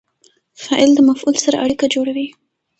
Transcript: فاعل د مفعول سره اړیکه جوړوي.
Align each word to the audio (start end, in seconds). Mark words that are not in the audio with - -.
فاعل 0.61 0.89
د 0.95 0.99
مفعول 1.09 1.35
سره 1.45 1.57
اړیکه 1.63 1.85
جوړوي. 1.95 2.27